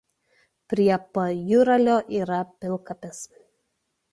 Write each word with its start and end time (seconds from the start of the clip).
Prie 0.73 0.95
Pajūralio 1.17 1.99
yra 2.23 2.41
pilkapis. 2.65 3.21